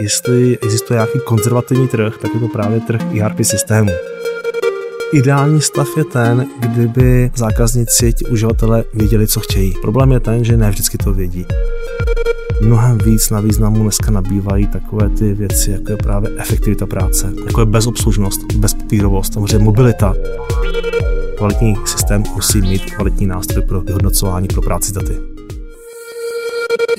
[0.00, 3.90] Jestli existuje nějaký konzervativní trh, tak je to právě trh ERP systému.
[5.12, 9.74] Ideální stav je ten, kdyby zákazníci, ti uživatelé věděli, co chtějí.
[9.82, 11.46] Problém je ten, že ne vždycky to vědí.
[12.62, 17.60] Mnohem víc na významu dneska nabývají takové ty věci, jako je právě efektivita práce, jako
[17.60, 20.14] je bezobslužnost, bezpapírovost, samozřejmě mobilita.
[21.36, 25.16] Kvalitní systém musí mít kvalitní nástroj pro vyhodnocování pro práci daty.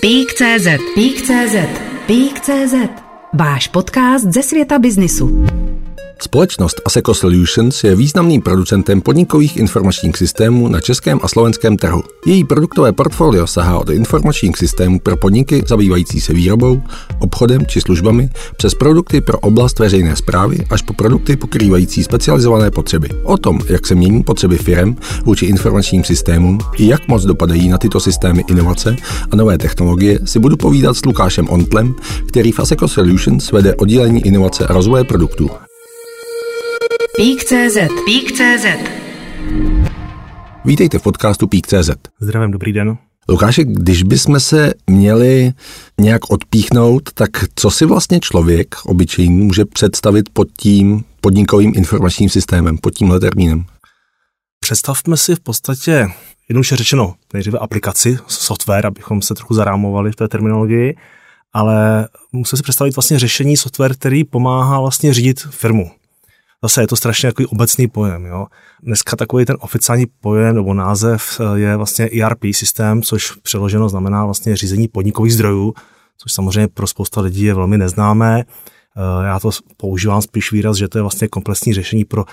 [0.01, 2.73] Pík.cz Pík.cz Pík.cz
[3.33, 5.45] Váš podcast ze světa biznisu.
[6.23, 12.03] Společnost Aseco Solutions je významným producentem podnikových informačních systémů na českém a slovenském trhu.
[12.25, 16.81] Její produktové portfolio sahá od informačních systémů pro podniky zabývající se výrobou,
[17.19, 23.09] obchodem či službami přes produkty pro oblast veřejné zprávy až po produkty pokrývající specializované potřeby.
[23.23, 27.77] O tom, jak se mění potřeby firm vůči informačním systémům i jak moc dopadají na
[27.77, 28.95] tyto systémy inovace
[29.31, 31.95] a nové technologie, si budu povídat s Lukášem Ontlem,
[32.27, 35.49] který v Aseco Solutions vede oddělení inovace a rozvoje produktů.
[37.15, 38.65] Pík.cz Pík.cz
[40.65, 41.89] Vítejte v podcastu Pík.cz.
[42.19, 42.97] Zdravím, dobrý den.
[43.29, 45.51] Lukáši, když bychom se měli
[46.01, 52.77] nějak odpíchnout, tak co si vlastně člověk obyčejný může představit pod tím podnikovým informačním systémem,
[52.77, 53.65] pod tímhle termínem?
[54.59, 56.07] Představme si v podstatě,
[56.49, 60.95] jednoduše řečeno, nejdříve aplikaci, software, abychom se trochu zarámovali v té terminologii,
[61.53, 65.91] ale musíme si představit vlastně řešení software, který pomáhá vlastně řídit firmu
[66.63, 68.25] zase je to strašně takový obecný pojem.
[68.25, 68.47] Jo.
[68.83, 74.25] Dneska takový ten oficiální pojem nebo název eh, je vlastně ERP systém, což přeloženo znamená
[74.25, 75.73] vlastně řízení podnikových zdrojů,
[76.17, 78.43] což samozřejmě pro spousta lidí je velmi neznámé.
[78.43, 82.25] Eh, já to používám spíš výraz, že to je vlastně komplexní řešení pro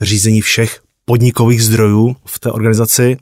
[0.00, 3.16] řízení všech podnikových zdrojů v té organizaci.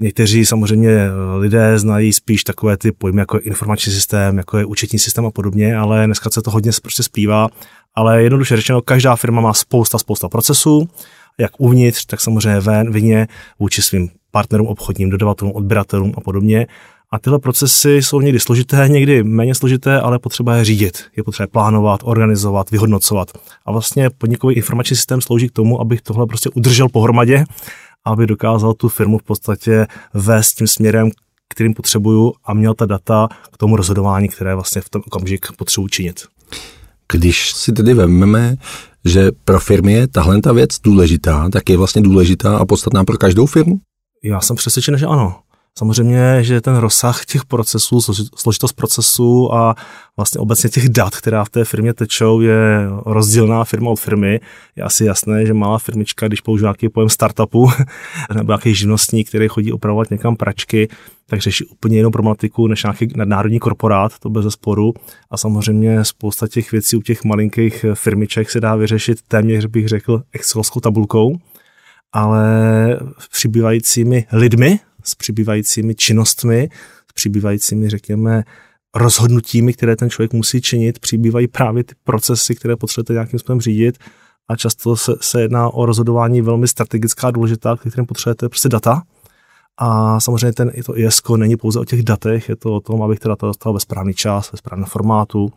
[0.00, 4.64] Někteří samozřejmě eh, lidé znají spíš takové ty pojmy, jako je informační systém, jako je
[4.64, 7.48] účetní systém a podobně, ale dneska se to hodně prostě zpívá
[7.94, 10.88] ale jednoduše řečeno, každá firma má spousta, spousta procesů,
[11.38, 16.66] jak uvnitř, tak samozřejmě ven, vině, vůči svým partnerům, obchodním, dodavatelům, odběratelům a podobně.
[17.12, 21.04] A tyhle procesy jsou někdy složité, někdy méně složité, ale potřeba je řídit.
[21.16, 23.30] Je potřeba plánovat, organizovat, vyhodnocovat.
[23.66, 27.44] A vlastně podnikový informační systém slouží k tomu, abych tohle prostě udržel pohromadě,
[28.04, 31.10] aby dokázal tu firmu v podstatě vést tím směrem,
[31.48, 35.88] kterým potřebuju a měl ta data k tomu rozhodování, které vlastně v tom okamžik potřebuji
[35.88, 36.26] činit.
[37.12, 38.56] Když si tedy vezmeme,
[39.04, 43.18] že pro firmy je tahle ta věc důležitá, tak je vlastně důležitá a podstatná pro
[43.18, 43.80] každou firmu?
[44.24, 45.40] Já jsem přesvědčen, že ano.
[45.78, 48.00] Samozřejmě, že ten rozsah těch procesů,
[48.36, 49.74] složitost procesů a
[50.16, 54.40] vlastně obecně těch dat, která v té firmě tečou, je rozdílná firma od firmy.
[54.76, 57.70] Je asi jasné, že malá firmička, když používá nějaký pojem startupu
[58.34, 60.88] nebo nějaký živnostník, který chodí opravovat někam pračky,
[61.26, 64.94] tak řeší úplně jinou problematiku než nějaký nadnárodní korporát, to bez sporu.
[65.30, 70.22] A samozřejmě spousta těch věcí u těch malinkých firmiček se dá vyřešit téměř, bych řekl,
[70.32, 71.38] excelovskou tabulkou,
[72.12, 72.44] ale
[73.30, 76.68] přibývajícími lidmi, s přibývajícími činnostmi,
[77.10, 78.44] s přibývajícími, řekněme,
[78.94, 83.98] rozhodnutími, které ten člověk musí činit, přibývají právě ty procesy, které potřebujete nějakým způsobem řídit
[84.48, 89.02] a často se, se jedná o rozhodování velmi strategická a důležitá, kterým potřebujete prostě data.
[89.78, 93.18] A samozřejmě ten, to ISK není pouze o těch datech, je to o tom, abych
[93.18, 95.52] teda to dostal ve správný čas, ve správném formátu.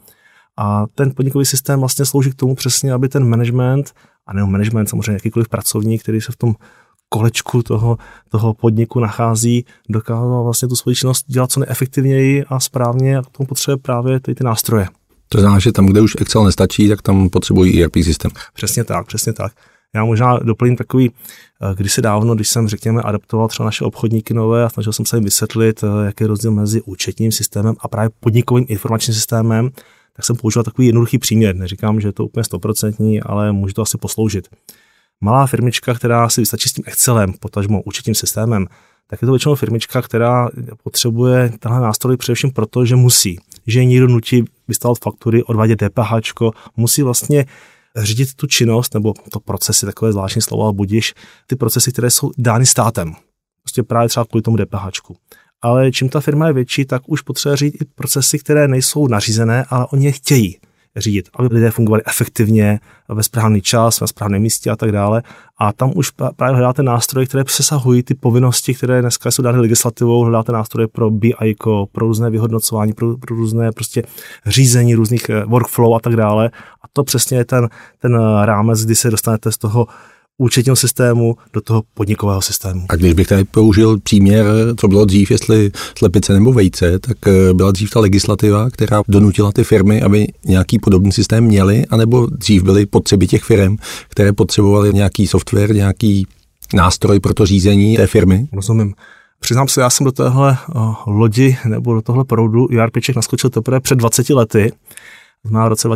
[0.57, 3.91] A ten podnikový systém vlastně slouží k tomu přesně, aby ten management,
[4.27, 6.55] a nejenom management, samozřejmě jakýkoliv pracovník, který se v tom
[7.13, 7.97] kolečku toho,
[8.29, 13.29] toho podniku nachází, dokázal vlastně tu svoji činnost dělat co nejefektivněji a správně a k
[13.29, 14.87] tomu potřebuje právě ty, ty nástroje.
[15.29, 18.31] To znamená, že tam, kde už Excel nestačí, tak tam potřebují ERP systém.
[18.53, 19.51] Přesně tak, přesně tak.
[19.95, 24.33] Já možná doplním takový, eh, když se dávno, když jsem, řekněme, adaptoval třeba naše obchodníky
[24.33, 27.87] nové a snažil jsem se jim vysvětlit, eh, jaký je rozdíl mezi účetním systémem a
[27.87, 29.69] právě podnikovým informačním systémem,
[30.15, 31.55] tak jsem používal takový jednoduchý příměr.
[31.55, 34.47] Neříkám, že je to úplně stoprocentní, ale může to asi posloužit
[35.21, 38.67] malá firmička, která si vystačí s tím Excelem, potažmo účetním systémem,
[39.07, 40.49] tak je to většinou firmička, která
[40.83, 46.11] potřebuje tenhle nástroj především proto, že musí, že někdo nutí vystavovat faktury, odvádět DPH,
[46.77, 47.45] musí vlastně
[47.97, 51.13] řídit tu činnost, nebo to procesy, takové zvláštní slovo, ale budiš,
[51.47, 53.13] ty procesy, které jsou dány státem.
[53.63, 55.11] Prostě právě třeba kvůli tomu DPH.
[55.61, 59.65] Ale čím ta firma je větší, tak už potřebuje řídit i procesy, které nejsou nařízené,
[59.69, 60.57] ale oni je chtějí
[60.97, 62.79] řídit, aby lidé fungovali efektivně,
[63.09, 65.23] ve správný čas, na správném místě a tak dále.
[65.57, 70.21] A tam už právě hledáte nástroje, které přesahují ty povinnosti, které dneska jsou dány legislativou,
[70.21, 71.55] hledáte nástroje pro BI,
[71.91, 74.03] pro různé vyhodnocování, pro, pro různé prostě
[74.45, 76.51] řízení různých eh, workflow a tak dále.
[76.81, 77.69] A to přesně je ten,
[77.99, 79.87] ten rámec, kdy se dostanete z toho
[80.37, 82.85] účetního systému do toho podnikového systému.
[82.89, 84.45] A když bych tady použil příměr,
[84.77, 89.51] co bylo dřív, jestli slepice nebo vejce, tak eh, byla dřív ta legislativa, která donutila
[89.51, 93.77] ty firmy, aby nějaký podobný systém měli, anebo dřív byly potřeby těch firm,
[94.09, 96.27] které potřebovaly nějaký software, nějaký
[96.73, 98.47] nástroj pro to řízení té firmy?
[98.53, 98.93] Rozumím.
[99.39, 103.79] Přiznám se, já jsem do téhle uh, lodi nebo do tohle proudu ERPček naskočil teprve
[103.79, 104.71] před 20 lety,
[105.43, 105.87] znamená v roce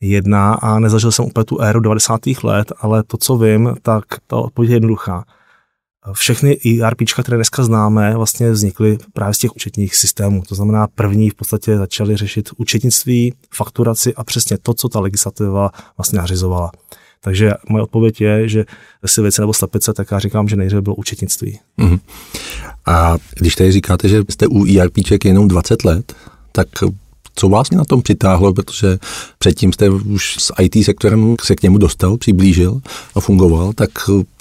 [0.00, 2.20] 2001 a nezažil jsem úplně tu éru 90.
[2.42, 5.24] let, ale to, co vím, tak ta odpověď je jednoduchá.
[6.12, 10.42] Všechny ERPčka, které dneska známe, vlastně vznikly právě z těch účetních systémů.
[10.48, 15.70] To znamená, první v podstatě začali řešit účetnictví, fakturaci a přesně to, co ta legislativa
[15.96, 16.70] vlastně nařizovala.
[17.20, 18.64] Takže moje odpověď je, že
[19.02, 21.60] jestli věci nebo slepice, tak já říkám, že nejdříve bylo účetnictví.
[21.78, 22.00] Uh-huh.
[22.86, 26.12] A když tady říkáte, že jste u ERPček jenom 20 let,
[26.52, 26.68] tak
[27.36, 28.98] co vás na tom přitáhlo, protože
[29.38, 32.80] předtím jste už s IT sektorem se k němu dostal, přiblížil
[33.14, 33.90] a fungoval, tak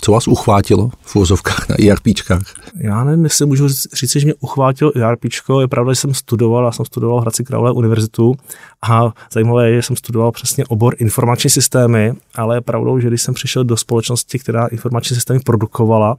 [0.01, 2.41] co vás uchvátilo v úvozovkách na ERPčkách?
[2.77, 5.61] Já nevím, jestli můžu říct, že mě uchvátilo ERPčko.
[5.61, 8.35] Je pravda, že jsem studoval, já jsem studoval v Hradci Králové univerzitu
[8.81, 13.21] a zajímavé je, že jsem studoval přesně obor informační systémy, ale je pravdou, že když
[13.21, 16.15] jsem přišel do společnosti, která informační systémy produkovala,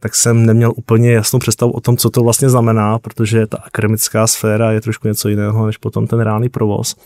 [0.00, 4.26] tak jsem neměl úplně jasnou představu o tom, co to vlastně znamená, protože ta akademická
[4.26, 6.96] sféra je trošku něco jiného, než potom ten reálný provoz.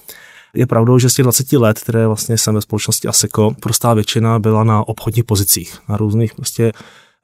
[0.54, 4.38] Je pravdou, že z těch 20 let, které vlastně jsem ve společnosti ASECO, prostá většina
[4.38, 6.72] byla na obchodních pozicích, na různých prostě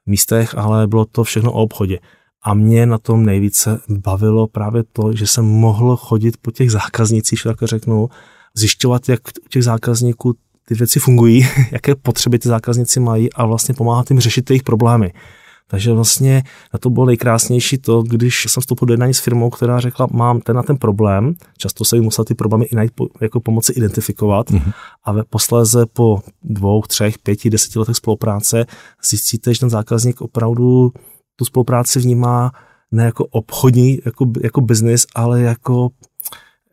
[0.05, 1.99] místech, ale bylo to všechno o obchodě.
[2.43, 7.43] A mě na tom nejvíce bavilo právě to, že jsem mohl chodit po těch zákaznicích,
[7.43, 8.09] tak řeknu,
[8.57, 10.33] zjišťovat, jak u těch zákazníků
[10.67, 15.13] ty věci fungují, jaké potřeby ty zákazníci mají a vlastně pomáhat jim řešit jejich problémy.
[15.69, 16.43] Takže vlastně
[16.73, 20.41] na to bylo nejkrásnější to, když jsem vstoupil do jednání s firmou, která řekla, mám
[20.41, 22.91] ten na ten problém, často se jim musel ty problémy i najít,
[23.21, 24.73] jako pomoci identifikovat mm-hmm.
[25.03, 28.65] a ve posléze po dvou, třech, pěti, deseti letech spolupráce
[29.09, 30.91] zjistíte, že ten zákazník opravdu
[31.35, 32.51] tu spolupráci vnímá
[32.91, 35.89] ne jako obchodní, jako, jako biznis, ale jako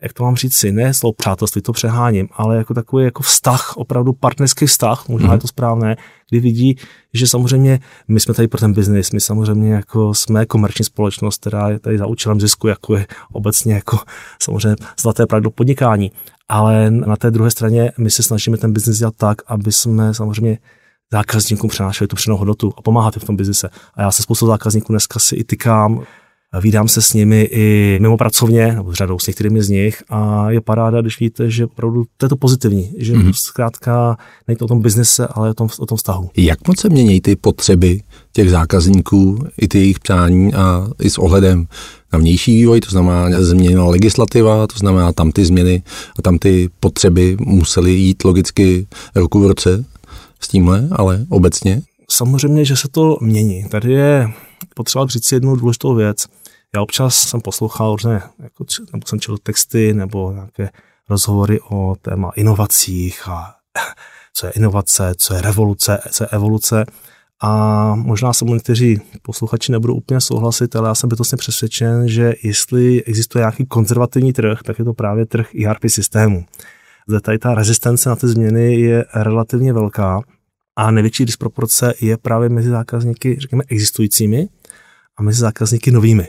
[0.05, 3.77] jak to mám říct si, ne slovo přátelství, to přeháním, ale jako takový jako vztah,
[3.77, 5.33] opravdu partnerský vztah, možná mm.
[5.33, 5.97] je to správné,
[6.31, 6.77] kdy vidí,
[7.15, 11.69] že samozřejmě my jsme tady pro ten biznis, my samozřejmě jako jsme komerční společnost, která
[11.69, 13.99] je tady za účelem zisku, jako je obecně jako
[14.43, 16.12] samozřejmě zlaté pravdo podnikání.
[16.49, 20.59] Ale na té druhé straně my se snažíme ten biznis dělat tak, aby jsme samozřejmě
[21.12, 23.69] zákazníkům přenášeli tu přenou hodnotu a pomáhat v tom biznise.
[23.95, 26.03] A já se spoustu zákazníků dneska si i tykám,
[26.61, 30.51] Vídám se s nimi i mimo pracovně, nebo s řadou s některými z nich a
[30.51, 33.33] je paráda, když víte, že opravdu to je to pozitivní, že mm-hmm.
[33.33, 34.17] zkrátka
[34.49, 36.31] není to o tom biznise, ale o tom, o tom vztahu.
[36.37, 38.01] Jak moc se mění ty potřeby
[38.33, 41.67] těch zákazníků, i ty jejich přání a i s ohledem
[42.12, 45.83] na vnější vývoj, to znamená změna legislativa, to znamená tam ty změny
[46.19, 49.85] a tam ty potřeby musely jít logicky ruku v ruce
[50.41, 51.83] s tímhle, ale obecně?
[52.11, 53.65] Samozřejmě, že se to mění.
[53.65, 54.29] Tady je
[54.75, 56.27] potřeba říct si jednu důležitou věc.
[56.75, 60.71] Já občas jsem poslouchal různé, jako, nebo jsem četl texty nebo nějaké
[61.11, 63.55] rozhovory o téma inovacích a
[64.35, 66.85] co je inovace, co je revoluce, co je evoluce.
[67.43, 73.05] A možná se někteří posluchači nebudou úplně souhlasit, ale já jsem bytostně přesvědčen, že jestli
[73.05, 76.44] existuje nějaký konzervativní trh, tak je to právě trh ERP systému.
[77.09, 80.23] Zde tady ta rezistence na ty změny je relativně velká
[80.77, 84.49] a největší disproporce je právě mezi zákazníky, řekněme, existujícími
[85.17, 86.29] a mezi zákazníky novými.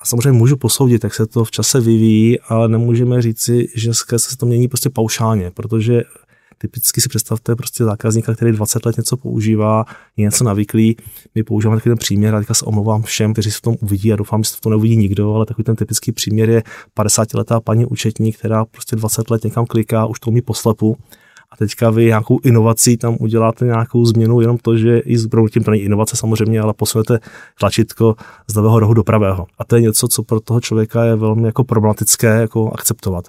[0.00, 4.36] A samozřejmě můžu posoudit, jak se to v čase vyvíjí, ale nemůžeme říci, že se
[4.36, 6.02] to mění prostě paušálně, protože
[6.58, 9.84] typicky si představte prostě zákazníka, který 20 let něco používá,
[10.16, 10.96] je něco navyklý.
[11.34, 14.12] My používáme takový ten příměr, a teďka se omlouvám všem, kteří se v tom uvidí
[14.12, 16.62] a doufám, že se v tom neuvidí nikdo, ale takový ten typický příměr je
[16.96, 20.96] 50-letá paní účetní, která prostě 20 let někam kliká, už to umí poslepu
[21.50, 25.64] a teďka vy nějakou inovací tam uděláte nějakou změnu, jenom to, že i s tím
[25.64, 27.18] to není inovace samozřejmě, ale posunete
[27.60, 29.46] tlačítko z levého rohu do pravého.
[29.58, 33.24] A to je něco, co pro toho člověka je velmi jako problematické jako akceptovat.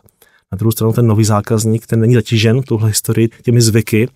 [0.51, 4.09] Na druhou stranu ten nový zákazník, ten není zatížen tuhle historii těmi zvyky,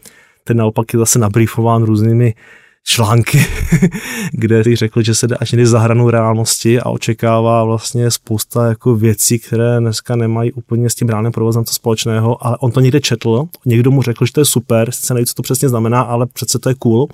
[0.43, 2.33] ten naopak je zase nabrýfován různými
[2.83, 3.45] články,
[4.31, 8.95] kde řekl, že se jde až někdy za hranu reálnosti a očekává vlastně spousta jako
[8.95, 13.01] věcí, které dneska nemají úplně s tím reálným provozem co společného, ale on to někde
[13.01, 16.25] četl, někdo mu řekl, že to je super, sice neví, co to přesně znamená, ale
[16.25, 17.07] přece to je cool,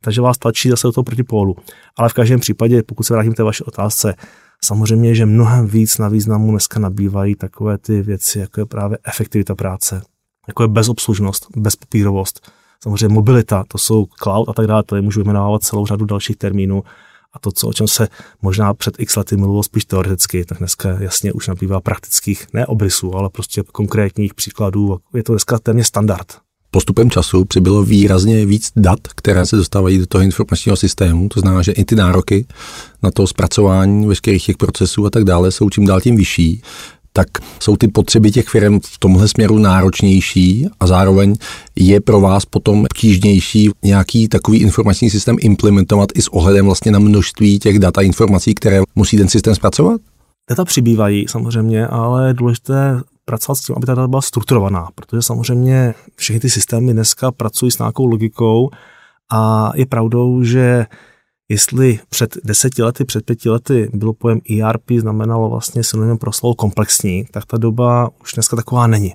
[0.00, 1.56] takže vás tlačí zase do toho protipólu.
[1.96, 4.14] Ale v každém případě, pokud se vrátím k té vaší otázce,
[4.64, 9.54] samozřejmě, že mnohem víc na významu dneska nabývají takové ty věci, jako je právě efektivita
[9.54, 10.02] práce,
[10.48, 12.50] jako je bezobslužnost, bezpapírovost,
[12.86, 16.82] samozřejmě mobilita, to jsou cloud a tak dále, tady můžu vyjmenovávat celou řadu dalších termínů.
[17.32, 18.08] A to, co, o čem se
[18.42, 23.14] možná před x lety mluvilo spíš teoreticky, tak dneska jasně už nabývá praktických, ne obrysů,
[23.14, 24.98] ale prostě konkrétních příkladů.
[25.14, 26.26] Je to dneska téměř standard.
[26.70, 31.28] postupem času přibylo výrazně víc dat, které se dostávají do toho informačního systému.
[31.28, 32.46] To znamená, že i ty nároky
[33.02, 36.62] na to zpracování veškerých těch procesů a tak dále jsou čím dál tím vyšší
[37.16, 37.28] tak
[37.60, 41.34] jsou ty potřeby těch firm v tomhle směru náročnější a zároveň
[41.76, 46.98] je pro vás potom obtížnější nějaký takový informační systém implementovat i s ohledem vlastně na
[46.98, 50.00] množství těch data informací, které musí ten systém zpracovat?
[50.50, 55.22] Data přibývají samozřejmě, ale je důležité pracovat s tím, aby ta data byla strukturovaná, protože
[55.22, 58.70] samozřejmě všechny ty systémy dneska pracují s nějakou logikou
[59.32, 60.86] a je pravdou, že
[61.48, 66.54] Jestli před deseti lety, před pěti lety bylo pojem ERP znamenalo vlastně synonym pro slovo
[66.54, 69.14] komplexní, tak ta doba už dneska taková není.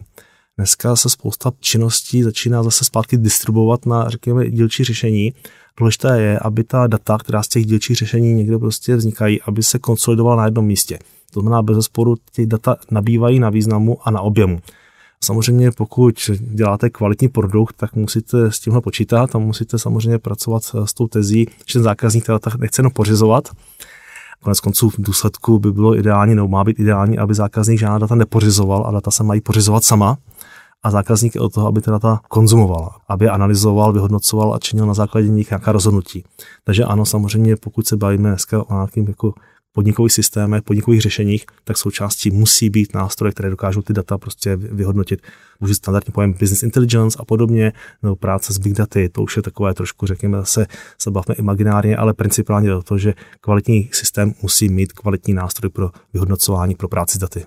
[0.57, 5.33] Dneska se spousta činností začíná zase zpátky distribuovat na, řekněme, dílčí řešení.
[5.77, 9.79] Důležité je, aby ta data, která z těch dílčích řešení někde prostě vznikají, aby se
[9.79, 10.99] konsolidovala na jednom místě.
[11.33, 14.59] To znamená, bez sporu těch data nabývají na významu a na objemu.
[15.23, 20.93] Samozřejmě pokud děláte kvalitní produkt, tak musíte s tímhle počítat a musíte samozřejmě pracovat s
[20.93, 23.49] tou tezí, že ten zákazník teda nechce jenom pořizovat.
[24.43, 28.15] Konec konců v důsledku by bylo ideální, nebo má být ideální, aby zákazník žádná data
[28.15, 30.17] nepořizoval a data se mají pořizovat sama.
[30.83, 34.93] A zákazník je od toho, aby ty data konzumoval, aby analyzoval, vyhodnocoval a činil na
[34.93, 36.23] základě nich nějaká rozhodnutí.
[36.63, 39.33] Takže ano, samozřejmě, pokud se bavíme dneska o nějakým jako
[39.73, 45.21] podnikových systémech, podnikových řešeních, tak součástí musí být nástroje, které dokážou ty data prostě vyhodnotit.
[45.59, 47.73] Už standardní pojem business intelligence a podobně,
[48.03, 51.97] nebo práce s big daty, to už je takové trošku, řekněme, zase se bavme imaginárně,
[51.97, 57.17] ale principálně do toho, že kvalitní systém musí mít kvalitní nástroj pro vyhodnocování, pro práci
[57.17, 57.45] s daty.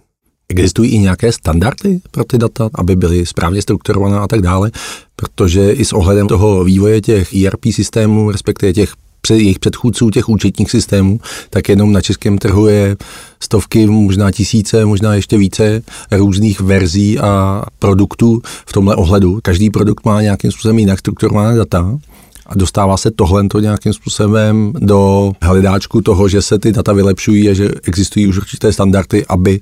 [0.48, 4.70] Existují i nějaké standardy pro ty data, aby byly správně strukturované a tak dále,
[5.16, 8.92] protože i s ohledem toho vývoje těch ERP systémů, respektive těch
[9.30, 12.96] jejich předchůdců těch účetních systémů, tak jenom na českém trhu je
[13.40, 19.38] stovky, možná tisíce, možná ještě více různých verzí a produktů v tomhle ohledu.
[19.42, 21.98] Každý produkt má nějakým způsobem jinak strukturované data
[22.46, 27.54] a dostává se tohle nějakým způsobem do hledáčku toho, že se ty data vylepšují a
[27.54, 29.60] že existují už určité standardy, aby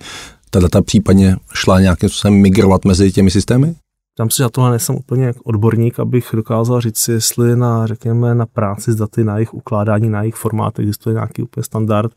[0.51, 3.75] ta data případně šla nějakým způsobem migrovat mezi těmi systémy?
[4.17, 8.47] Tam si, že tohle nejsem úplně odborník, abych dokázal říct si, jestli na, řekněme, na
[8.47, 12.13] práci s daty, na jejich ukládání, na jejich formát existuje nějaký úplně standard,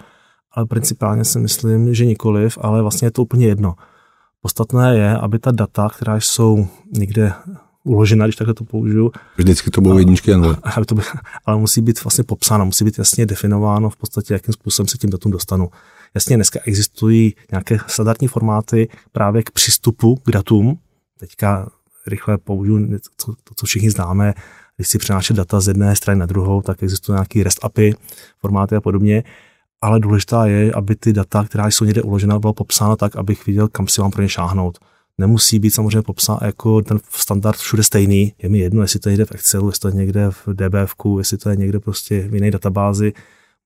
[0.51, 3.75] ale principálně si myslím, že nikoliv, ale vlastně je to úplně jedno.
[4.41, 7.33] Podstatné je, aby ta data, která jsou někde
[7.83, 9.11] uložena, když takhle to použiju.
[9.37, 10.57] Vždycky to budou jedničky a nule.
[11.45, 15.09] Ale musí být vlastně popsáno, musí být jasně definováno v podstatě, jakým způsobem se tím
[15.09, 15.69] datům dostanu.
[16.15, 20.77] Jasně, dneska existují nějaké standardní formáty právě k přístupu k datům.
[21.19, 21.69] Teďka
[22.07, 22.87] rychle použiju
[23.25, 24.33] to, co všichni známe,
[24.75, 27.93] když si přenášet data z jedné strany na druhou, tak existují nějaké REST API,
[28.39, 29.23] formáty a podobně,
[29.81, 33.67] ale důležitá je, aby ty data, která jsou někde uložena, byla popsána tak, abych viděl,
[33.67, 34.79] kam si mám pro ně šáhnout.
[35.17, 38.33] Nemusí být samozřejmě popsán jako ten standard všude stejný.
[38.43, 40.95] Je mi jedno, jestli to je někde v Excelu, jestli to je někde v DBF,
[41.17, 43.13] jestli to je někde prostě v jiné databázi.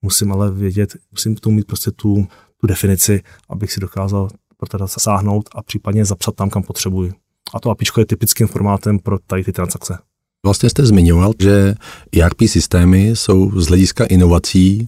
[0.01, 2.27] Musím ale vědět, musím k tomu mít prostě tu,
[2.62, 7.13] tu definici, abych si dokázal pro to data sáhnout a případně zapsat tam, kam potřebuji.
[7.53, 9.98] A to APIčko je typickým formátem pro tady ty transakce.
[10.46, 11.75] Vlastně jste zmiňoval, že
[12.18, 14.88] ERP systémy jsou z hlediska inovací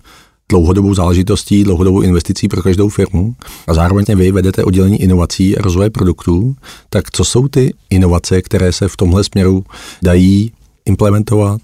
[0.49, 3.35] dlouhodobou záležitostí, dlouhodobou investicí pro každou firmu
[3.67, 6.55] a zároveň vy vedete oddělení inovací a rozvoje produktů.
[6.89, 9.63] Tak co jsou ty inovace, které se v tomhle směru
[10.01, 10.51] dají
[10.85, 11.61] implementovat,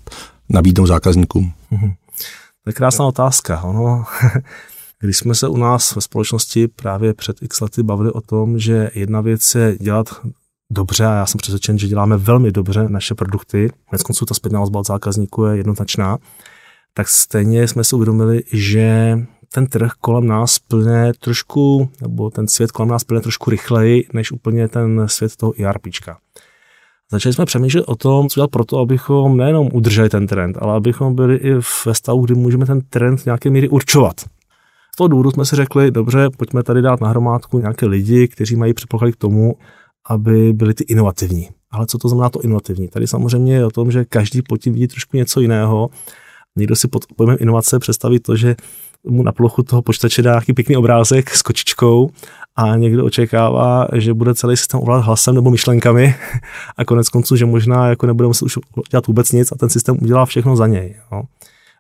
[0.50, 1.52] nabídnout zákazníkům?
[1.72, 1.94] Mm-hmm.
[2.64, 3.62] To je krásná otázka.
[3.62, 4.06] Ono,
[5.00, 8.90] když jsme se u nás ve společnosti právě před x lety bavili o tom, že
[8.94, 10.08] jedna věc je dělat
[10.72, 13.70] dobře a já jsem přesvědčen, že děláme velmi dobře naše produkty.
[13.90, 16.18] Konec konců ta zpětná vazba od zákazníků je jednoznačná.
[16.94, 19.18] Tak stejně jsme si uvědomili, že
[19.54, 24.32] ten trh kolem nás plně trošku, nebo ten svět kolem nás plně trošku rychleji, než
[24.32, 26.18] úplně ten svět toho ERPčka.
[27.12, 30.74] Začali jsme přemýšlet o tom, co dělat pro to, abychom nejenom udrželi ten trend, ale
[30.74, 31.54] abychom byli i
[31.86, 34.22] ve stavu, kdy můžeme ten trend v nějaké míry určovat.
[34.94, 38.56] Z toho důvodu jsme si řekli, dobře, pojďme tady dát na hromádku nějaké lidi, kteří
[38.56, 39.56] mají předpoklady k tomu,
[40.08, 41.50] aby byly ty inovativní.
[41.72, 42.88] Ale co to znamená to inovativní?
[42.88, 45.90] Tady samozřejmě je o tom, že každý pod tím vidí trošku něco jiného.
[46.56, 48.56] Někdo si pod pojmem inovace představí to, že
[49.04, 52.10] mu na plochu toho počítače dá nějaký pěkný obrázek s kočičkou
[52.56, 56.16] a někdo očekává, že bude celý systém ovládat hlasem nebo myšlenkami
[56.78, 58.60] a konec konců, že možná jako nebude muset už
[58.92, 60.96] dělat vůbec nic a ten systém udělá všechno za něj.
[61.12, 61.24] Jo.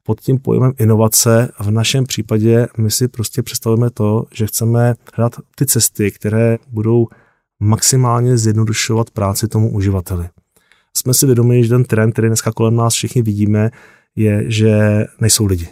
[0.03, 5.35] Pod tím pojmem inovace v našem případě my si prostě představujeme to, že chceme hledat
[5.55, 7.07] ty cesty, které budou
[7.59, 10.29] maximálně zjednodušovat práci tomu uživateli.
[10.97, 13.69] Jsme si vědomi, že ten trend, který dneska kolem nás všichni vidíme,
[14.15, 15.67] je, že nejsou lidi.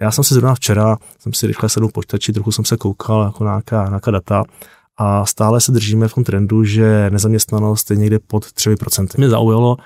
[0.00, 3.44] Já jsem si zrovna včera, jsem si rychle sedl počítači, trochu jsem se koukal jako
[3.44, 4.44] nějaká, nějaká data
[4.96, 9.18] a stále se držíme v tom trendu, že nezaměstnanost je někde pod 3%.
[9.18, 9.76] Mě zaujalo,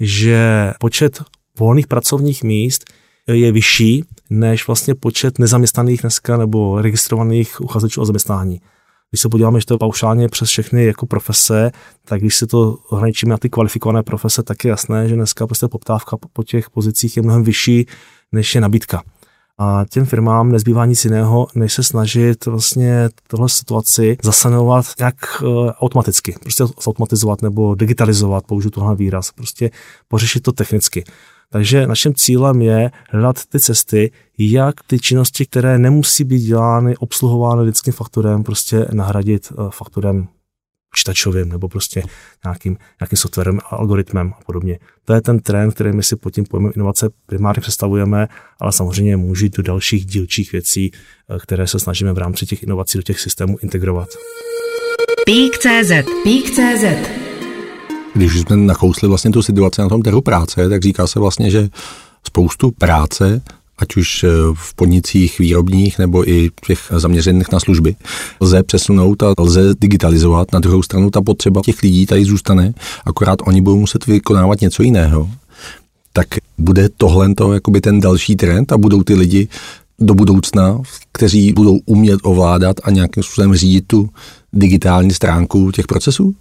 [0.00, 1.22] že počet
[1.58, 2.84] volných pracovních míst
[3.26, 8.60] je vyšší než vlastně počet nezaměstnaných dneska nebo registrovaných uchazečů o zaměstnání.
[9.12, 11.70] Když se podíváme, že to je paušálně přes všechny jako profese,
[12.04, 15.68] tak když se to hraničíme na ty kvalifikované profese, tak je jasné, že dneska prostě
[15.68, 17.86] poptávka po těch pozicích je mnohem vyšší,
[18.32, 19.02] než je nabídka.
[19.58, 25.70] A těm firmám nezbývá nic jiného, než se snažit vlastně tohle situaci zasanovat nějak uh,
[25.80, 26.34] automaticky.
[26.42, 29.30] Prostě automatizovat nebo digitalizovat, použiju tohle výraz.
[29.30, 29.70] Prostě
[30.08, 31.04] pořešit to technicky.
[31.52, 37.62] Takže naším cílem je hledat ty cesty, jak ty činnosti, které nemusí být dělány, obsluhovány
[37.62, 40.28] lidským faktorem, prostě nahradit uh, faktorem
[40.90, 42.02] počítačovým nebo prostě
[42.44, 44.78] nějakým, nějakým softwarem, algoritmem a podobně.
[45.04, 48.28] To je ten trend, který my si pod tím pojmem inovace primárně představujeme,
[48.60, 52.62] ale samozřejmě může jít do dalších dílčích věcí, eh, které se snažíme v rámci těch
[52.62, 54.08] inovací do těch systémů integrovat.
[55.26, 55.92] Pík.cz
[56.24, 57.21] Pík.cz
[58.14, 61.68] Když jsme nakousli vlastně tu situaci na tom trhu práce, tak říká se vlastně, že
[62.26, 63.42] spoustu práce
[63.78, 67.96] ať už eh, v podnicích výrobních nebo i těch zaměřených na služby,
[68.40, 70.52] lze přesunout a lze digitalizovat.
[70.52, 72.74] Na druhou stranu ta potřeba těch lidí tady zůstane,
[73.06, 75.30] akorát oni budou muset vykonávat něco jiného.
[76.12, 76.26] Tak
[76.58, 79.48] bude tohle to jakoby ten další trend a budou ty lidi
[79.98, 80.78] do budoucna,
[81.12, 84.08] kteří budou umět ovládat a nějakým způsobem řídit tu
[84.52, 86.34] digitální stránku těch procesů?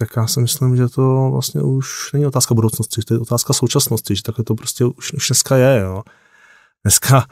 [0.00, 4.16] Tak já si myslím, že to vlastně už není otázka budoucnosti, to je otázka současnosti,
[4.16, 5.80] že takhle to prostě už, už dneska je.
[5.80, 6.02] Jo
[6.84, 7.26] dneska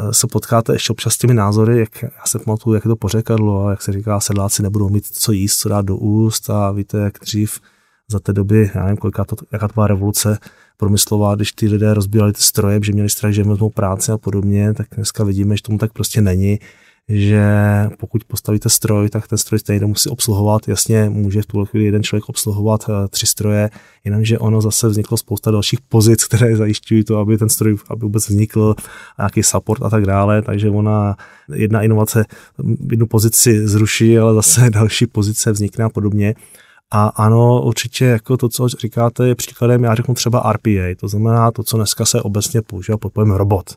[0.00, 2.96] eh, se potkáte ještě občas s těmi názory, jak já se pamatuju, jak je to
[2.96, 6.98] pořekadlo, jak se říká, sedláci nebudou mít co jíst, co dát do úst a víte,
[6.98, 7.60] jak dřív
[8.10, 10.38] za té doby, já nevím, koliká to, jaká to byla revoluce
[10.76, 14.74] promyslová, když ty lidé rozbírali ty stroje, že měli strach, že vezmou práci a podobně,
[14.74, 16.58] tak dneska vidíme, že tomu tak prostě není
[17.08, 17.42] že
[17.98, 20.68] pokud postavíte stroj, tak ten stroj stejně musí obsluhovat.
[20.68, 23.70] Jasně, může v tuhle chvíli jeden člověk obsluhovat eh, tři stroje,
[24.04, 28.28] jenomže ono zase vzniklo spousta dalších pozic, které zajišťují to, aby ten stroj aby vůbec
[28.28, 28.74] vznikl,
[29.18, 30.42] nějaký support a tak dále.
[30.42, 31.16] Takže ona
[31.54, 32.24] jedna inovace
[32.90, 36.34] jednu pozici zruší, ale zase další pozice vznikne a podobně.
[36.90, 41.50] A ano, určitě jako to, co říkáte, je příkladem, já řeknu třeba RPA, to znamená
[41.50, 43.74] to, co dneska se obecně používá pod pojmem robot.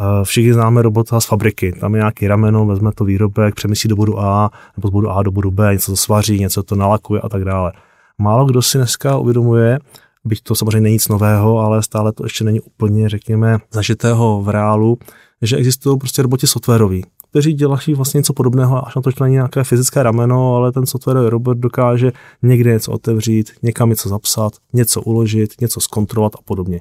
[0.00, 1.72] Eh, všichni známe robota z fabriky.
[1.72, 5.22] Tam je nějaký rameno, vezme to výrobek, přemyslí do bodu A, nebo z bodu A
[5.22, 7.72] do bodu B, něco to svaří, něco to nalakuje a tak dále.
[8.18, 9.78] Málo kdo si dneska uvědomuje,
[10.24, 14.48] byť to samozřejmě není nic nového, ale stále to ještě není úplně, řekněme, zažitého v
[14.48, 14.98] reálu,
[15.42, 19.34] že existují prostě roboti softwaroví, kteří dělají vlastně něco podobného, až na to, že není
[19.34, 25.02] nějaké fyzické rameno, ale ten softwarový robot dokáže někde něco otevřít, někam něco zapsat, něco
[25.02, 26.80] uložit, něco zkontrolovat a podobně.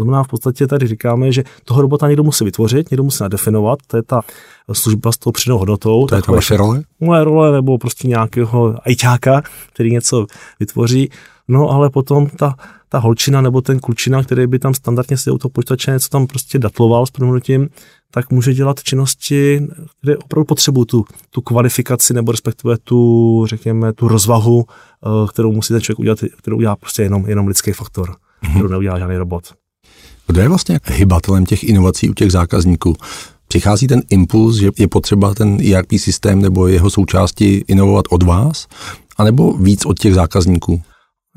[0.00, 3.78] To znamená, v podstatě tady říkáme, že toho robota někdo musí vytvořit, někdo musí nadefinovat,
[3.86, 4.22] to je ta
[4.72, 6.06] služba s tou přidanou hodnotou.
[6.06, 6.82] To je ta vaše role?
[7.00, 10.26] Moje role, nebo prostě nějakého ajťáka, který něco
[10.60, 11.10] vytvoří.
[11.48, 12.54] No ale potom ta,
[12.88, 16.26] ta holčina nebo ten klučina, který by tam standardně seděl u toho počítače, něco tam
[16.26, 17.68] prostě datloval s proměnutím,
[18.10, 19.66] tak může dělat činnosti,
[20.00, 25.74] kde opravdu potřebují tu, tu kvalifikaci nebo respektive tu, řekněme, tu rozvahu, eh, kterou musí
[25.74, 28.50] ten člověk udělat, kterou udělá prostě jenom, jenom lidský faktor, mm-hmm.
[28.50, 29.60] kterou neudělá žádný robot.
[30.30, 32.94] Kdo je vlastně hybatelem těch inovací u těch zákazníků?
[33.48, 38.66] Přichází ten impuls, že je potřeba ten ERP systém nebo jeho součásti inovovat od vás,
[39.16, 40.82] anebo víc od těch zákazníků?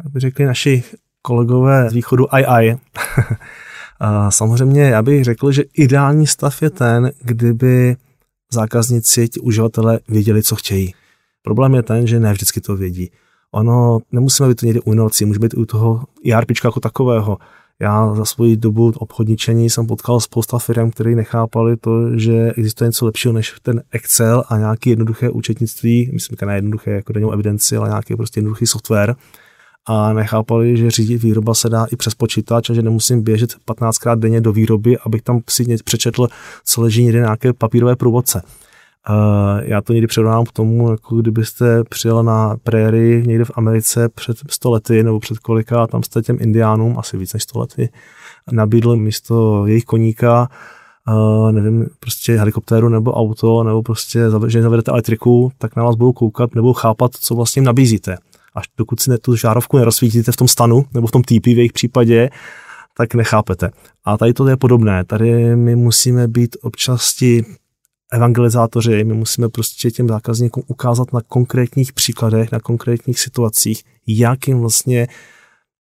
[0.10, 0.84] By řekli naši
[1.21, 2.77] kolegové z východu AI.
[3.99, 7.95] A samozřejmě já bych řekl, že ideální stav je ten, kdyby
[8.51, 10.93] zákazníci, ti uživatelé věděli, co chtějí.
[11.41, 13.12] Problém je ten, že ne vždycky to vědí.
[13.51, 17.38] Ono, nemusíme být to někdy u inovací, může být u toho ERP jako takového.
[17.84, 23.06] Já za svoji dobu obchodničení jsem potkal spousta firm, které nechápali to, že existuje něco
[23.06, 27.78] lepšího než ten Excel a nějaký jednoduché účetnictví, myslím, že ne jednoduché jako denní evidenci,
[27.78, 29.15] ale nějaký prostě jednoduchý software
[29.86, 34.19] a nechápali, že řídit výroba se dá i přes počítač a že nemusím běžet 15krát
[34.19, 36.28] denně do výroby, abych tam si přečetl,
[36.65, 38.41] co leží někde nějaké papírové průvodce.
[39.10, 44.10] Uh, já to někdy přirovnám k tomu, jako kdybyste přijel na préry někde v Americe
[44.10, 47.89] před 100 lety nebo před kolika, tam jste těm indiánům, asi víc než 100 lety,
[48.52, 50.50] nabídl místo jejich koníka,
[51.10, 56.13] uh, nevím, prostě helikoptéru nebo auto, nebo prostě, že zavedete elektriku, tak na vás budou
[56.13, 58.18] koukat nebo chápat, co vlastně jim nabízíte.
[58.56, 61.74] Až dokud si tu žárovku nerozsvítíte v tom stanu nebo v tom TP v jejich
[61.74, 62.30] případě,
[62.98, 63.72] tak nechápete.
[64.06, 65.04] A tady to je podobné.
[65.04, 67.13] Tady my musíme být občas
[68.13, 74.60] evangelizátoři, my musíme prostě těm zákazníkům ukázat na konkrétních příkladech, na konkrétních situacích, jak jim
[74.60, 75.08] vlastně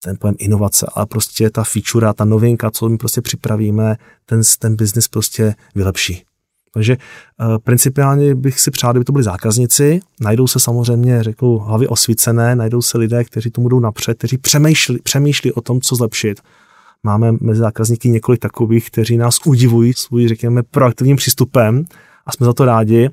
[0.05, 4.77] ten pojem inovace, ale prostě ta feature, ta novinka, co my prostě připravíme, ten, ten
[4.77, 6.23] biznis prostě vylepší.
[6.75, 11.88] Takže uh, principiálně bych si přál, kdyby to byli zákazníci, najdou se samozřejmě, řeknu, hlavy
[11.88, 16.40] osvícené, najdou se lidé, kteří tomu jdou napřed, kteří přemýšlí, přemýšlí o tom, co zlepšit.
[17.03, 21.85] Máme mezi zákazníky několik takových, kteří nás udivují svůj, řekněme, proaktivním přístupem
[22.27, 23.11] a jsme za to rádi,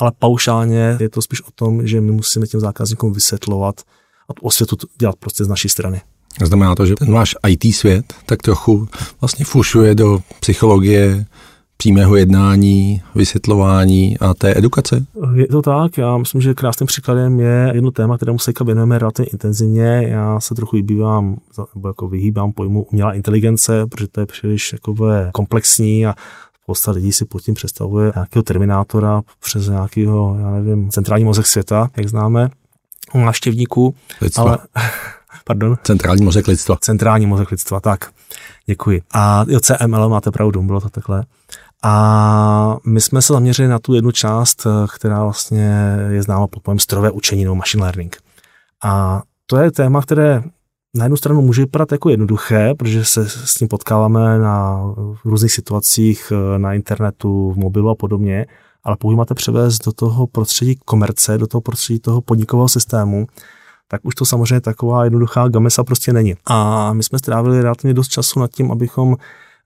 [0.00, 3.80] ale paušálně je to spíš o tom, že my musíme těm zákazníkům vysvětlovat
[4.28, 6.00] a tu osvětu dělat prostě z naší strany.
[6.44, 8.88] Znamená to, že ten váš IT svět tak trochu
[9.20, 11.26] vlastně fušuje do psychologie
[11.76, 15.06] přímého jednání, vysvětlování a té edukace?
[15.34, 19.30] Je to tak, já myslím, že krásným příkladem je jedno téma, kterému se věnujeme relativně
[19.32, 20.02] intenzivně.
[20.08, 21.36] Já se trochu vybývám,
[21.74, 26.14] nebo jako vyhýbám pojmu umělá inteligence, protože to je příliš jakové komplexní a
[26.62, 31.90] spousta lidí si pod tím představuje nějakého terminátora přes nějakého, já nevím, centrální mozek světa,
[31.96, 32.50] jak známe,
[33.14, 33.94] návštěvníků.
[34.36, 34.58] Ale,
[35.44, 35.76] pardon?
[35.82, 36.76] Centrální mozek lidstva.
[36.80, 38.10] Centrální mozek lidstva, tak.
[38.66, 39.02] Děkuji.
[39.14, 41.24] A jo, CML máte pravdu, bylo to takhle.
[41.82, 46.78] A my jsme se zaměřili na tu jednu část, která vlastně je známa pod pojmem
[46.78, 48.16] strojové učení nebo machine learning.
[48.82, 50.42] A to je téma, které
[50.94, 54.82] na jednu stranu může vypadat jako jednoduché, protože se s tím potkáváme na
[55.24, 58.46] různých situacích na internetu, v mobilu a podobně,
[58.84, 63.26] ale pokud máte převést do toho prostředí komerce, do toho prostředí toho podnikového systému,
[63.88, 66.34] tak už to samozřejmě taková jednoduchá gamesa prostě není.
[66.46, 69.16] A my jsme strávili relativně dost času nad tím, abychom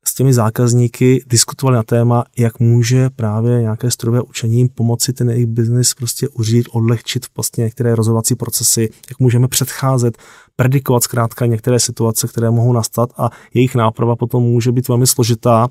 [0.06, 5.46] s těmi zákazníky diskutovali na téma, jak může právě nějaké strojové učení pomoci ten jejich
[5.46, 10.18] biznis prostě uřídit, odlehčit vlastně některé rozhodovací procesy, jak můžeme předcházet,
[10.56, 15.68] predikovat zkrátka některé situace, které mohou nastat a jejich náprava potom může být velmi složitá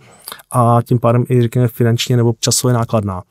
[0.51, 3.23] a tím pádem i řekněme finančně nebo časově nákladná.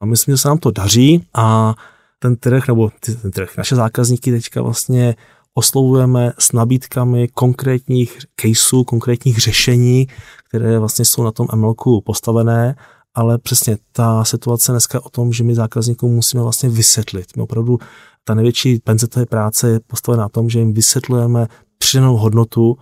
[0.00, 1.74] A myslím, že se nám to daří a
[2.18, 2.90] ten trh, nebo
[3.22, 5.14] ten trh, naše zákazníky teďka vlastně
[5.54, 10.06] oslovujeme s nabídkami konkrétních caseů, konkrétních řešení,
[10.48, 12.76] které vlastně jsou na tom MLku postavené,
[13.14, 17.26] ale přesně ta situace dneska o tom, že my zákazníkům musíme vlastně vysvětlit.
[17.36, 17.78] My opravdu
[18.24, 21.46] ta největší penze té práce je postavená na tom, že jim vysvětlujeme
[21.78, 22.78] přidanou hodnotu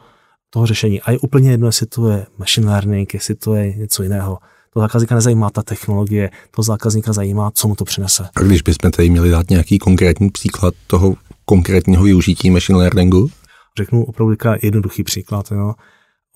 [0.51, 1.01] toho řešení.
[1.01, 4.39] A je úplně jedno, jestli to je machine learning, jestli to je něco jiného.
[4.75, 8.29] To zákazníka nezajímá ta technologie, to zákazníka zajímá, co mu to přinese.
[8.37, 11.15] A když bychom tady měli dát nějaký konkrétní příklad toho
[11.49, 13.29] konkrétního využití machine learningu?
[13.77, 15.51] Řeknu opravdu jednoduchý příklad.
[15.51, 15.75] Jo.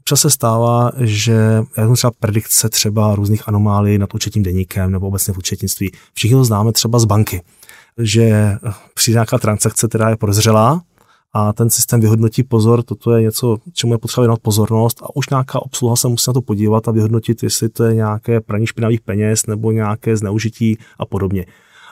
[0.01, 5.35] Občas se stává, že jak třeba predikce třeba různých anomálií nad účetním deníkem nebo obecně
[5.35, 5.92] v účetnictví.
[6.14, 7.42] Všichni to známe třeba z banky,
[7.98, 8.57] že
[8.94, 10.83] přijde nějaká transakce, která je podezřelá,
[11.35, 15.29] a ten systém vyhodnotí pozor, toto je něco, čemu je potřeba věnovat pozornost a už
[15.29, 19.01] nějaká obsluha se musí na to podívat a vyhodnotit, jestli to je nějaké praní špinavých
[19.01, 21.46] peněz nebo nějaké zneužití a podobně.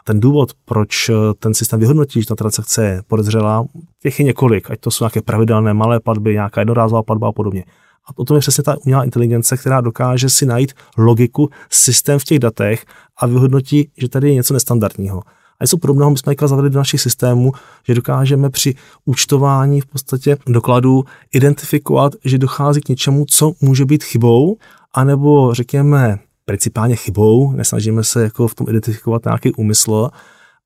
[0.04, 3.64] Ten důvod, proč ten systém vyhodnotí, že ta transakce je podezřelá,
[4.02, 7.64] těch je několik, ať to jsou nějaké pravidelné malé platby, nějaká jednorázová platba a podobně.
[8.06, 12.24] A o tom je přesně ta umělá inteligence, která dokáže si najít logiku, systém v
[12.24, 12.84] těch datech
[13.16, 15.22] a vyhodnotí, že tady je něco nestandardního.
[15.60, 17.52] A něco podobného my jsme zavedli do našich systémů,
[17.86, 24.04] že dokážeme při účtování v podstatě dokladů identifikovat, že dochází k něčemu, co může být
[24.04, 24.56] chybou,
[24.94, 30.08] anebo řekněme principálně chybou, nesnažíme se jako v tom identifikovat nějaký úmysl,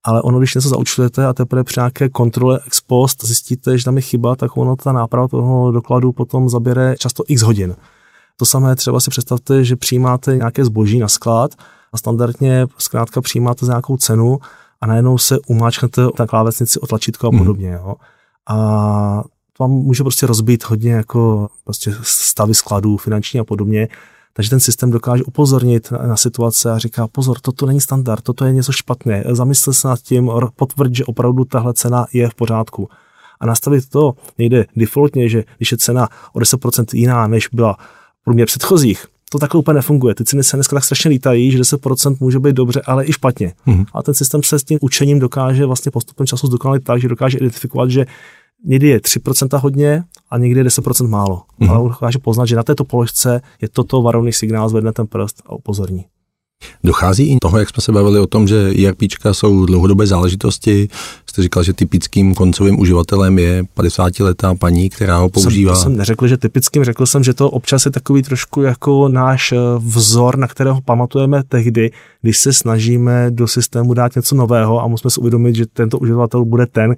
[0.04, 3.96] ale ono, když něco zaučtujete a teprve při nějaké kontrole ex post zjistíte, že tam
[3.96, 7.76] je chyba, tak ono ta náprava toho dokladu potom zabere často x hodin.
[8.36, 11.50] To samé třeba si představte, že přijímáte nějaké zboží na sklad
[11.92, 14.38] a standardně zkrátka přijímáte za nějakou cenu
[14.80, 17.38] a najednou se umáčknete na klávesnici o tlačítko a mhm.
[17.38, 17.68] podobně.
[17.68, 17.74] Mm.
[17.74, 17.94] Jo.
[18.48, 19.22] A
[19.56, 23.88] to vám může prostě rozbít hodně jako prostě stavy skladů, finanční a podobně.
[24.36, 28.44] Takže ten systém dokáže upozornit na, na situace a říká, pozor, toto není standard, toto
[28.44, 32.88] je něco špatné, zamysle se nad tím, potvrď, že opravdu tahle cena je v pořádku.
[33.40, 37.76] A nastavit to nejde defaultně, že když je cena o 10% jiná, než byla
[38.24, 40.14] průměr předchozích, to takhle úplně nefunguje.
[40.14, 43.52] Ty ceny se dneska tak strašně lítají, že 10% může být dobře, ale i špatně.
[43.66, 43.86] Mm-hmm.
[43.94, 47.38] A ten systém se s tím učením dokáže vlastně postupem času zdokonalit tak, že dokáže
[47.38, 48.06] identifikovat, že
[48.64, 51.42] někdy je 3% hodně a někdy je 10% málo.
[51.60, 51.70] Mm-hmm.
[51.70, 55.52] Ale dokáže poznat, že na této položce je toto varovný signál, zvedne ten prst a
[55.52, 56.04] upozorní.
[56.84, 60.88] Dochází i toho, jak jsme se bavili o tom, že ERPčka jsou dlouhodobé záležitosti.
[61.26, 65.74] Jste říkal, že typickým koncovým uživatelem je 50-letá paní, která ho používá.
[65.74, 69.52] Jsem, jsem neřekl, že typickým, řekl jsem, že to občas je takový trošku jako náš
[69.52, 71.90] eh, vzor, na kterého pamatujeme tehdy,
[72.22, 76.44] když se snažíme do systému dát něco nového a musíme si uvědomit, že tento uživatel
[76.44, 76.96] bude ten,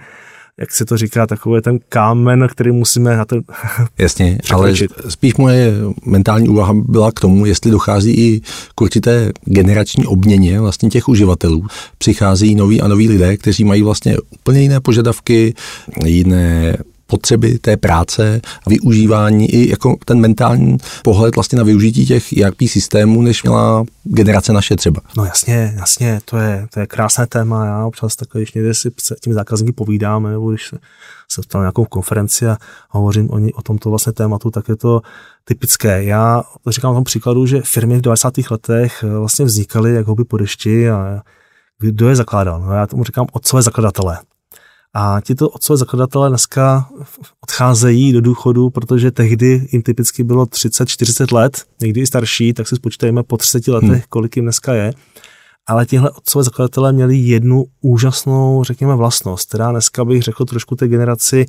[0.61, 3.37] jak se to říká, takový ten kámen, který musíme na to
[3.99, 4.75] Jasně, ale
[5.09, 5.73] spíš moje
[6.07, 8.41] mentální úvaha byla k tomu, jestli dochází i
[8.75, 11.67] k určité generační obměně vlastně těch uživatelů.
[11.99, 15.55] Přichází noví a noví lidé, kteří mají vlastně úplně jiné požadavky,
[16.05, 22.57] jiné potřeby té práce, využívání i jako ten mentální pohled vlastně na využití těch ERP
[22.67, 25.01] systémů, než měla generace naše třeba.
[25.17, 27.67] No jasně, jasně, to je, to je krásné téma.
[27.67, 30.75] Já občas takhle, když někde si s těmi zákazníky povídáme, nebo když
[31.29, 35.03] se, na nějakou konferenci a hovořím o, ní, o tomto vlastně tématu, tak je to
[35.45, 36.05] typické.
[36.05, 38.35] Já říkám tom příkladu, že firmy v 90.
[38.51, 41.21] letech vlastně vznikaly jako by po dešti a
[41.79, 42.61] kdo je zakládal?
[42.61, 44.19] No já tomu říkám otcové zakladatelé.
[44.99, 46.89] A tito otcové zakladatelé dneska
[47.41, 52.77] odcházejí do důchodu, protože tehdy jim typicky bylo 30-40 let, někdy i starší, tak si
[52.77, 54.01] spočítejme po 30 letech, hmm.
[54.09, 54.93] kolik jim dneska je.
[55.67, 60.89] Ale tihle otcové zakladatelé měli jednu úžasnou, řekněme, vlastnost, která dneska bych řekl trošku té
[60.89, 61.47] generaci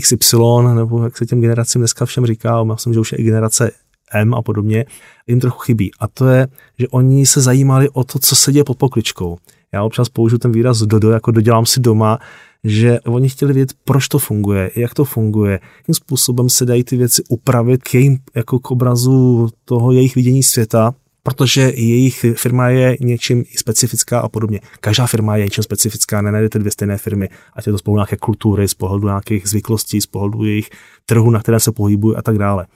[0.00, 0.36] XY,
[0.74, 3.70] nebo jak se těm generacím dneska všem říká, myslím, že už je i generace
[4.12, 4.84] M a podobně,
[5.26, 5.90] jim trochu chybí.
[6.00, 9.36] A to je, že oni se zajímali o to, co se děje pod pokličkou.
[9.72, 12.18] Já občas použiju ten výraz dodo, jako dodělám si doma,
[12.64, 16.96] že oni chtěli vědět, proč to funguje, jak to funguje, jakým způsobem se dají ty
[16.96, 22.96] věci upravit k jejím, jako k obrazu toho jejich vidění světa, protože jejich firma je
[23.00, 24.60] něčím specifická a podobně.
[24.80, 28.16] Každá firma je něčím specifická, nenajdete dvě stejné firmy, ať je to z pohledu nějaké
[28.16, 30.70] kultury, z pohledu nějakých zvyklostí, z pohledu jejich
[31.06, 32.66] trhu, na které se pohybují a tak dále.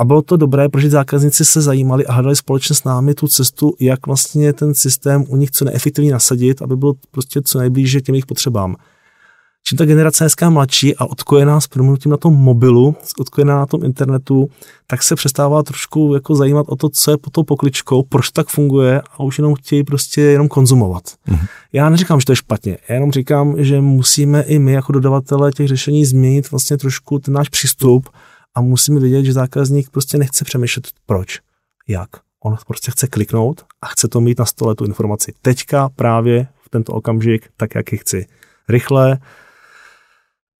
[0.00, 3.74] A bylo to dobré, protože zákazníci se zajímali a hledali společně s námi tu cestu,
[3.80, 8.14] jak vlastně ten systém u nich co neefektivně nasadit, aby byl prostě co nejblíže těm
[8.14, 8.76] jejich potřebám
[9.64, 13.84] čím ta generace dneska mladší a odkojená s proměnutím na tom mobilu, odkojená na tom
[13.84, 14.50] internetu,
[14.86, 18.48] tak se přestává trošku jako zajímat o to, co je pod tou pokličkou, proč tak
[18.48, 21.02] funguje a už jenom chtějí prostě jenom konzumovat.
[21.04, 21.46] Mm-hmm.
[21.72, 25.52] Já neříkám, že to je špatně, já jenom říkám, že musíme i my jako dodavatele
[25.52, 28.08] těch řešení změnit vlastně trošku ten náš přístup
[28.54, 31.40] a musíme vědět, že zákazník prostě nechce přemýšlet proč,
[31.88, 32.08] jak.
[32.44, 35.32] On prostě chce kliknout a chce to mít na stole tu informaci.
[35.42, 38.26] Teďka právě v tento okamžik, tak jak ji chci.
[38.68, 39.18] Rychle,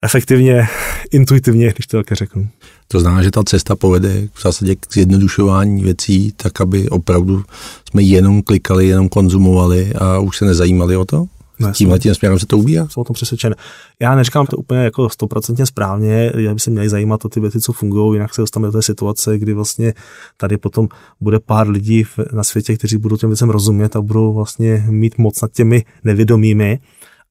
[0.03, 0.69] efektivně,
[1.11, 2.49] intuitivně, když to také řeknu.
[2.88, 7.45] To znamená, že ta cesta povede v zásadě k zjednodušování věcí, tak aby opravdu
[7.91, 11.27] jsme jenom klikali, jenom konzumovali a už se nezajímali o to?
[11.59, 12.88] No, Tímhle tím směrem se to ubíjá?
[12.88, 13.55] Jsem o tom přesvědčen.
[14.01, 17.61] Já neříkám to úplně jako stoprocentně správně, já by se měli zajímat o ty věci,
[17.61, 19.95] co fungují, jinak se dostaneme do té situace, kdy vlastně
[20.37, 20.88] tady potom
[21.21, 25.43] bude pár lidí na světě, kteří budou těm věcem rozumět a budou vlastně mít moc
[25.43, 26.79] nad těmi nevědomými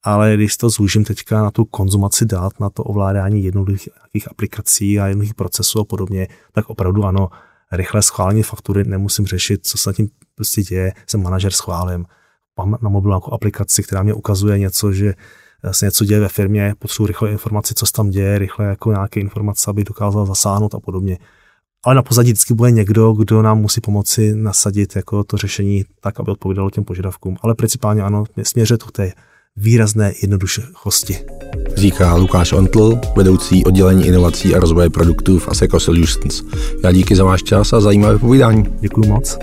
[0.04, 5.06] ale když to zúžím teďka na tu konzumaci dát, na to ovládání jednoduchých aplikací a
[5.06, 7.28] jednoduchých procesů a podobně, tak opravdu ano,
[7.72, 12.04] rychle schválení faktury nemusím řešit, co se tím prostě děje, jsem manažer schválím.
[12.58, 15.14] Mám na mobilu nějakou aplikaci, která mě ukazuje něco, že
[15.70, 19.20] se něco děje ve firmě, potřebuji rychle informaci, co se tam děje, rychle jako nějaké
[19.20, 21.18] informace, aby dokázal zasáhnout a podobně.
[21.84, 26.20] Ale na pozadí vždycky bude někdo, kdo nám musí pomoci nasadit jako to řešení tak,
[26.20, 27.36] aby odpovídalo těm požadavkům.
[27.42, 29.12] Ale principálně ano, směřuje to k té
[29.56, 31.18] výrazné jednoduchosti.
[31.74, 36.42] Říká Lukáš Ontl, vedoucí oddělení inovací a rozvoje produktů v Aseco Solutions.
[36.84, 38.64] Já díky za váš čas a zajímavé povídání.
[38.80, 39.38] Děkuji moc.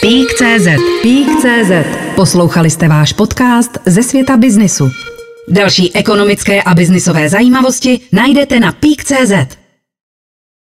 [0.00, 0.66] Pík.cz
[1.02, 1.72] Pík.cz
[2.16, 4.90] Poslouchali jste váš podcast ze světa biznisu.
[5.48, 9.61] Další ekonomické a biznisové zajímavosti najdete na Pík.cz.